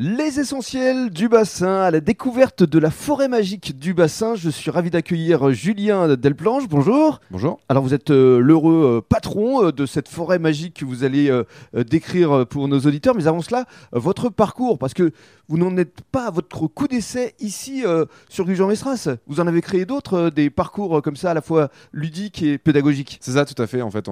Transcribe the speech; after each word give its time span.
Les 0.00 0.38
essentiels 0.38 1.10
du 1.10 1.28
bassin, 1.28 1.80
à 1.80 1.90
la 1.90 1.98
découverte 1.98 2.62
de 2.62 2.78
la 2.78 2.92
forêt 2.92 3.26
magique 3.26 3.80
du 3.80 3.94
bassin. 3.94 4.36
Je 4.36 4.48
suis 4.48 4.70
ravi 4.70 4.90
d'accueillir 4.90 5.50
Julien 5.50 6.14
Delplanche. 6.14 6.68
Bonjour. 6.68 7.18
Bonjour. 7.32 7.58
Alors 7.68 7.82
vous 7.82 7.94
êtes 7.94 8.12
euh, 8.12 8.38
l'heureux 8.38 8.98
euh, 8.98 9.00
patron 9.00 9.64
euh, 9.64 9.72
de 9.72 9.86
cette 9.86 10.06
forêt 10.06 10.38
magique 10.38 10.74
que 10.74 10.84
vous 10.84 11.02
allez 11.02 11.32
décrire 11.74 12.46
pour 12.46 12.68
nos 12.68 12.78
auditeurs. 12.78 13.16
Mais 13.16 13.26
avant 13.26 13.42
cela, 13.42 13.64
votre 13.90 14.28
parcours, 14.28 14.78
parce 14.78 14.94
que 14.94 15.10
vous 15.48 15.58
n'en 15.58 15.76
êtes 15.76 16.02
pas 16.12 16.28
à 16.28 16.30
votre 16.30 16.68
coup 16.68 16.86
d'essai 16.86 17.34
ici 17.40 17.82
sur 18.28 18.44
Gujan-Mestras. 18.44 19.08
Vous 19.26 19.40
en 19.40 19.48
avez 19.48 19.62
créé 19.62 19.84
d'autres, 19.84 20.30
des 20.30 20.48
parcours 20.50 21.02
comme 21.02 21.16
ça 21.16 21.32
à 21.32 21.34
la 21.34 21.40
fois 21.40 21.70
ludiques 21.92 22.42
et 22.42 22.58
pédagogiques. 22.58 23.18
C'est 23.20 23.32
ça, 23.32 23.44
tout 23.44 23.60
à 23.60 23.66
fait. 23.66 23.82
En 23.82 23.90
fait, 23.90 24.08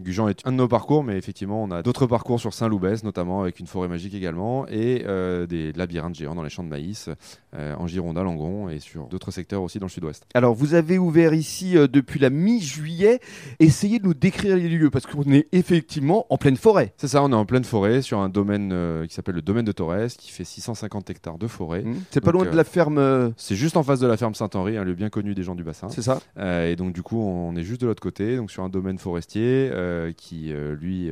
Gujan 0.00 0.28
est 0.28 0.44
un 0.44 0.52
de 0.52 0.56
nos 0.56 0.68
parcours, 0.68 1.04
mais 1.04 1.16
effectivement, 1.16 1.62
on 1.62 1.70
a 1.70 1.82
d'autres 1.82 2.06
parcours 2.06 2.40
sur 2.40 2.52
Saint-Loubès, 2.52 3.04
notamment 3.04 3.42
avec 3.42 3.60
une 3.60 3.68
forêt 3.68 3.88
magique 3.88 4.14
également, 4.14 4.66
et 4.66 5.05
euh, 5.06 5.46
des 5.46 5.72
labyrinthes 5.72 6.14
géants 6.14 6.34
dans 6.34 6.42
les 6.42 6.50
champs 6.50 6.64
de 6.64 6.68
maïs, 6.68 7.08
euh, 7.54 7.74
en 7.76 7.86
Gironde, 7.86 8.18
à 8.18 8.22
Langon, 8.22 8.68
et 8.68 8.78
sur 8.78 9.06
d'autres 9.06 9.30
secteurs 9.30 9.62
aussi 9.62 9.78
dans 9.78 9.86
le 9.86 9.90
sud-ouest. 9.90 10.24
Alors, 10.34 10.54
vous 10.54 10.74
avez 10.74 10.98
ouvert 10.98 11.34
ici 11.34 11.76
euh, 11.76 11.86
depuis 11.86 12.20
la 12.20 12.30
mi-juillet. 12.30 13.20
Essayez 13.60 13.98
de 13.98 14.04
nous 14.04 14.14
décrire 14.14 14.56
les 14.56 14.68
lieux, 14.68 14.90
parce 14.90 15.06
qu'on 15.06 15.30
est 15.32 15.48
effectivement 15.52 16.26
en 16.30 16.38
pleine 16.38 16.56
forêt. 16.56 16.92
C'est 16.96 17.08
ça, 17.08 17.22
on 17.22 17.30
est 17.32 17.36
en 17.36 17.46
pleine 17.46 17.64
forêt, 17.64 18.02
sur 18.02 18.18
un 18.18 18.28
domaine 18.28 18.74
qui 19.06 19.14
s'appelle 19.14 19.34
le 19.34 19.42
domaine 19.42 19.64
de 19.64 19.72
Torres, 19.72 20.08
qui 20.18 20.30
fait 20.30 20.44
650 20.44 21.10
hectares 21.10 21.38
de 21.38 21.46
forêt. 21.46 21.82
Hmm. 21.82 21.96
C'est 22.10 22.20
pas 22.20 22.32
Donc, 22.32 22.42
loin 22.42 22.50
de 22.50 22.56
la 22.56 22.64
ferme, 22.64 23.32
C'est 23.36 23.56
juste 23.56 23.76
en 23.76 23.82
face 23.82 24.00
de 24.00 24.06
la 24.06 24.16
ferme 24.16 24.34
Saint-Henri, 24.34 24.76
un 24.76 24.84
lieu 24.84 24.94
bien 24.94 25.10
connu 25.10 25.34
des 25.34 25.42
gens 25.42 25.54
du 25.54 25.64
bassin. 25.64 25.88
c'est 25.88 26.02
ça 26.02 26.20
et 26.38 26.76
donc 26.76 26.92
du 26.92 27.02
coup, 27.02 27.20
on 27.20 27.54
est 27.56 27.62
juste 27.62 27.80
de 27.80 27.86
l'autre 27.86 28.02
côté, 28.02 28.36
donc 28.36 28.50
sur 28.50 28.62
un 28.62 28.68
domaine 28.68 28.98
forestier 28.98 29.70
qui, 30.16 30.52
lui, 30.78 31.10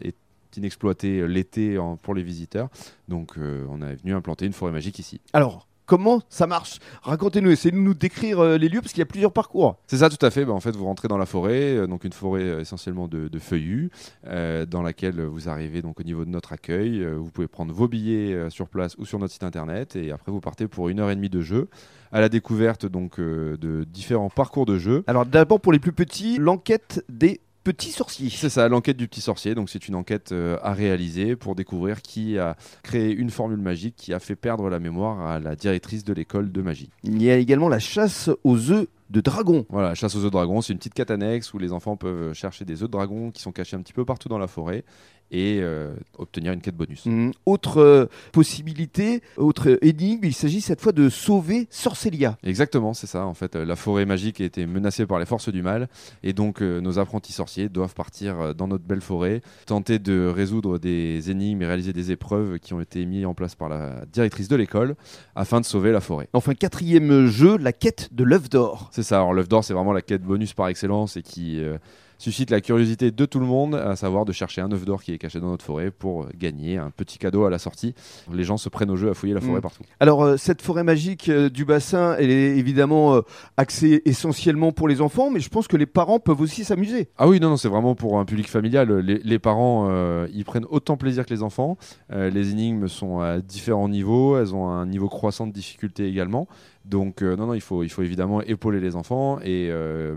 est 0.00 0.14
inexploité 0.56 1.26
l'été 1.26 1.78
en- 1.78 1.96
pour 1.96 2.14
les 2.14 2.22
visiteurs. 2.22 2.68
Donc 3.08 3.38
euh, 3.38 3.66
on 3.70 3.82
est 3.82 3.96
venu 3.96 4.14
implanter 4.14 4.46
une 4.46 4.52
forêt 4.52 4.72
magique 4.72 4.98
ici. 4.98 5.20
Alors, 5.32 5.66
comment 5.86 6.22
ça 6.30 6.46
marche? 6.46 6.78
Racontez-nous, 7.02 7.50
essayez 7.50 7.70
de 7.72 7.76
nous 7.76 7.92
décrire 7.92 8.40
euh, 8.40 8.56
les 8.56 8.70
lieux, 8.70 8.80
parce 8.80 8.92
qu'il 8.92 9.00
y 9.00 9.02
a 9.02 9.06
plusieurs 9.06 9.32
parcours. 9.32 9.76
C'est 9.86 9.98
ça 9.98 10.08
tout 10.08 10.24
à 10.24 10.30
fait. 10.30 10.46
Bah, 10.46 10.52
en 10.52 10.60
fait, 10.60 10.74
vous 10.74 10.86
rentrez 10.86 11.08
dans 11.08 11.18
la 11.18 11.26
forêt, 11.26 11.76
euh, 11.76 11.86
donc 11.86 12.04
une 12.04 12.12
forêt 12.14 12.42
euh, 12.42 12.60
essentiellement 12.60 13.06
de, 13.06 13.28
de 13.28 13.38
feuillus, 13.38 13.90
euh, 14.26 14.64
dans 14.64 14.80
laquelle 14.80 15.20
vous 15.20 15.50
arrivez 15.50 15.82
donc 15.82 16.00
au 16.00 16.02
niveau 16.02 16.24
de 16.24 16.30
notre 16.30 16.52
accueil. 16.54 17.02
Euh, 17.02 17.16
vous 17.16 17.30
pouvez 17.30 17.48
prendre 17.48 17.74
vos 17.74 17.86
billets 17.86 18.32
euh, 18.32 18.48
sur 18.48 18.68
place 18.68 18.96
ou 18.96 19.04
sur 19.04 19.18
notre 19.18 19.32
site 19.34 19.44
internet, 19.44 19.94
et 19.94 20.10
après 20.10 20.32
vous 20.32 20.40
partez 20.40 20.68
pour 20.68 20.88
une 20.88 21.00
heure 21.00 21.10
et 21.10 21.16
demie 21.16 21.28
de 21.28 21.42
jeu 21.42 21.68
à 22.12 22.20
la 22.20 22.28
découverte 22.28 22.86
donc 22.86 23.18
euh, 23.18 23.56
de 23.56 23.84
différents 23.84 24.30
parcours 24.30 24.66
de 24.66 24.78
jeu. 24.78 25.02
Alors, 25.06 25.26
d'abord, 25.26 25.60
pour 25.60 25.72
les 25.72 25.80
plus 25.80 25.92
petits, 25.92 26.38
l'enquête 26.38 27.04
des 27.08 27.40
petits 27.64 27.90
sorciers. 27.90 28.30
C'est 28.30 28.50
ça, 28.50 28.68
l'enquête 28.68 28.96
du 28.96 29.08
petit 29.08 29.22
sorcier. 29.22 29.54
Donc 29.54 29.70
c'est 29.70 29.88
une 29.88 29.94
enquête 29.94 30.32
euh, 30.32 30.58
à 30.62 30.72
réaliser 30.72 31.34
pour 31.34 31.54
découvrir 31.54 32.02
qui 32.02 32.38
a 32.38 32.56
créé 32.82 33.12
une 33.12 33.30
formule 33.30 33.58
magique 33.58 33.96
qui 33.96 34.12
a 34.12 34.20
fait 34.20 34.36
perdre 34.36 34.68
la 34.68 34.78
mémoire 34.78 35.26
à 35.26 35.40
la 35.40 35.56
directrice 35.56 36.04
de 36.04 36.12
l'école 36.12 36.52
de 36.52 36.62
magie. 36.62 36.90
Il 37.02 37.20
y 37.22 37.30
a 37.30 37.36
également 37.36 37.68
la 37.68 37.78
chasse 37.78 38.30
aux 38.44 38.70
œufs 38.70 38.86
de 39.10 39.20
dragon. 39.20 39.66
Voilà, 39.68 39.94
chasse 39.94 40.14
aux 40.14 40.18
œufs 40.18 40.24
de 40.24 40.30
dragon, 40.30 40.60
c'est 40.60 40.72
une 40.72 40.78
petite 40.78 40.94
quête 40.94 41.10
annexe 41.10 41.52
où 41.54 41.58
les 41.58 41.72
enfants 41.72 41.96
peuvent 41.96 42.32
chercher 42.32 42.64
des 42.64 42.82
œufs 42.82 42.88
de 42.88 42.92
dragon 42.92 43.30
qui 43.30 43.42
sont 43.42 43.52
cachés 43.52 43.76
un 43.76 43.80
petit 43.82 43.92
peu 43.92 44.04
partout 44.04 44.28
dans 44.28 44.38
la 44.38 44.46
forêt 44.46 44.84
et 45.30 45.60
euh, 45.62 45.94
obtenir 46.18 46.52
une 46.52 46.60
quête 46.60 46.76
bonus. 46.76 47.06
Hmm, 47.06 47.30
Autre 47.46 47.80
euh, 47.80 48.06
possibilité, 48.32 49.22
autre 49.36 49.78
énigme, 49.82 50.26
il 50.26 50.34
s'agit 50.34 50.60
cette 50.60 50.80
fois 50.82 50.92
de 50.92 51.08
sauver 51.08 51.66
Sorcelia. 51.70 52.36
Exactement, 52.44 52.92
c'est 52.92 53.06
ça. 53.06 53.26
En 53.26 53.34
fait, 53.34 53.56
euh, 53.56 53.64
la 53.64 53.74
forêt 53.74 54.04
magique 54.04 54.40
a 54.40 54.44
été 54.44 54.66
menacée 54.66 55.06
par 55.06 55.18
les 55.18 55.24
forces 55.24 55.48
du 55.48 55.62
mal, 55.62 55.88
et 56.22 56.34
donc 56.34 56.60
euh, 56.60 56.80
nos 56.80 56.98
apprentis 56.98 57.32
sorciers 57.32 57.68
doivent 57.70 57.94
partir 57.94 58.38
euh, 58.38 58.52
dans 58.52 58.68
notre 58.68 58.84
belle 58.84 59.00
forêt, 59.00 59.40
tenter 59.66 59.98
de 59.98 60.26
résoudre 60.28 60.78
des 60.78 61.30
énigmes 61.30 61.62
et 61.62 61.66
réaliser 61.66 61.94
des 61.94 62.10
épreuves 62.12 62.58
qui 62.58 62.74
ont 62.74 62.80
été 62.80 63.04
mises 63.06 63.24
en 63.26 63.34
place 63.34 63.54
par 63.54 63.70
la 63.70 64.04
directrice 64.12 64.48
de 64.48 64.56
l'école 64.56 64.94
afin 65.34 65.60
de 65.60 65.64
sauver 65.64 65.90
la 65.90 66.00
forêt. 66.00 66.28
Enfin, 66.34 66.54
quatrième 66.54 67.26
jeu, 67.26 67.56
la 67.56 67.72
quête 67.72 68.10
de 68.12 68.24
l'œuf 68.24 68.50
d'or. 68.50 68.90
C'est 68.94 69.02
ça. 69.02 69.16
Alors 69.16 69.34
l'œuf 69.34 69.48
d'or, 69.48 69.64
c'est 69.64 69.74
vraiment 69.74 69.92
la 69.92 70.02
quête 70.02 70.22
bonus 70.22 70.54
par 70.54 70.68
excellence 70.68 71.16
et 71.16 71.22
qui 71.22 71.60
euh, 71.60 71.78
suscite 72.24 72.50
la 72.50 72.62
curiosité 72.62 73.10
de 73.10 73.26
tout 73.26 73.38
le 73.38 73.44
monde, 73.44 73.74
à 73.74 73.96
savoir 73.96 74.24
de 74.24 74.32
chercher 74.32 74.62
un 74.62 74.72
œuf 74.72 74.86
d'or 74.86 75.02
qui 75.02 75.12
est 75.12 75.18
caché 75.18 75.40
dans 75.40 75.50
notre 75.50 75.64
forêt 75.64 75.90
pour 75.90 76.26
gagner 76.34 76.78
un 76.78 76.90
petit 76.90 77.18
cadeau 77.18 77.44
à 77.44 77.50
la 77.50 77.58
sortie. 77.58 77.94
Les 78.32 78.44
gens 78.44 78.56
se 78.56 78.70
prennent 78.70 78.90
au 78.90 78.96
jeu 78.96 79.10
à 79.10 79.14
fouiller 79.14 79.34
la 79.34 79.42
forêt 79.42 79.58
Mm. 79.58 79.60
partout. 79.60 79.82
Alors, 80.00 80.22
euh, 80.24 80.36
cette 80.38 80.62
forêt 80.62 80.84
magique 80.84 81.28
euh, 81.28 81.50
du 81.50 81.66
bassin, 81.66 82.16
elle 82.18 82.30
est 82.30 82.56
évidemment 82.56 83.14
euh, 83.16 83.20
axée 83.58 84.00
essentiellement 84.06 84.72
pour 84.72 84.88
les 84.88 85.02
enfants, 85.02 85.30
mais 85.30 85.40
je 85.40 85.50
pense 85.50 85.68
que 85.68 85.76
les 85.76 85.84
parents 85.86 86.18
peuvent 86.18 86.40
aussi 86.40 86.64
s'amuser. 86.64 87.08
Ah 87.18 87.28
oui, 87.28 87.40
non, 87.40 87.50
non, 87.50 87.56
c'est 87.58 87.68
vraiment 87.68 87.94
pour 87.94 88.18
un 88.18 88.24
public 88.24 88.48
familial. 88.48 88.90
Les, 89.00 89.18
les 89.18 89.38
parents, 89.38 89.88
euh, 89.90 90.26
ils 90.32 90.46
prennent 90.46 90.66
autant 90.70 90.96
plaisir 90.96 91.26
que 91.26 91.34
les 91.34 91.42
enfants. 91.42 91.76
Euh, 92.10 92.30
les 92.30 92.52
énigmes 92.52 92.88
sont 92.88 93.20
à 93.20 93.40
différents 93.40 93.90
niveaux. 93.90 94.38
Elles 94.38 94.54
ont 94.54 94.68
un 94.68 94.86
niveau 94.86 95.10
croissant 95.10 95.46
de 95.46 95.52
difficulté 95.52 96.08
également. 96.08 96.48
Donc, 96.86 97.22
euh, 97.22 97.36
non, 97.36 97.46
non, 97.46 97.54
il 97.54 97.60
faut, 97.60 97.82
il 97.82 97.90
faut 97.90 98.02
évidemment 98.02 98.40
épauler 98.42 98.80
les 98.80 98.96
enfants 98.96 99.38
et 99.40 99.68
euh, 99.70 100.14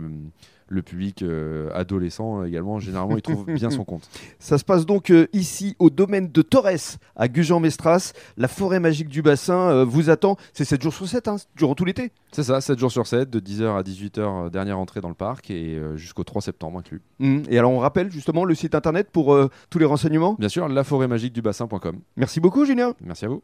le 0.68 0.82
public 0.82 1.22
euh, 1.22 1.70
adolescent 1.74 2.44
également. 2.44 2.80
Généralement, 2.80 3.16
il 3.16 3.22
trouve 3.22 3.46
bien 3.46 3.70
son 3.70 3.86
compte. 3.86 4.10
Ça 4.40 4.58
se 4.58 4.64
passe 4.64 4.86
donc 4.86 5.10
euh, 5.10 5.28
ici 5.34 5.76
au 5.80 5.90
domaine 5.90 6.32
de 6.32 6.42
Torres, 6.42 6.98
à 7.16 7.28
Gujan-Mestras. 7.28 8.14
La 8.38 8.48
forêt 8.48 8.80
magique 8.80 9.10
du 9.10 9.22
bassin 9.22 9.70
euh, 9.70 9.86
vous 9.86 10.10
attend. 10.10 10.38
C'est 10.54 10.66
7 10.66 10.82
jours 10.82 10.94
sur 10.94 11.08
7, 11.08 11.28
hein, 11.28 11.36
durant 11.56 11.76
tout 11.76 11.86
l'été. 11.86 12.12
C'est 12.32 12.44
ça, 12.44 12.62
7 12.62 12.78
jours 12.78 12.92
sur 12.92 13.08
7, 13.08 13.30
de 13.30 13.40
10h 13.40 13.78
à 13.78 13.82
18h, 13.82 14.20
euh, 14.20 14.50
dernière 14.50 14.80
entrée 14.80 15.02
dans 15.02 15.10
le 15.10 15.16
parc 15.16 15.50
et 15.50 15.76
euh, 15.76 15.96
jusqu'au 15.96 16.24
3 16.24 16.42
septembre 16.42 16.80
inclus. 16.80 17.02
Hmm. 17.20 17.42
Et 17.50 17.58
alors, 17.58 17.72
on 17.72 17.80
rappelle 17.80 18.12
justement 18.12 18.44
le 18.44 18.54
site 18.54 18.76
internet 18.76 19.10
pour 19.12 19.34
euh, 19.34 19.50
tous 19.70 19.80
les 19.80 19.86
renseignements? 19.86 20.36
Bien 20.38 20.50
sûr, 20.50 20.68
laforêtmagiquedubassin.com. 20.68 22.00
Merci 22.18 22.40
beaucoup, 22.40 22.66
Julien. 22.66 22.94
Merci 23.02 23.26
à 23.26 23.30
vous. 23.30 23.42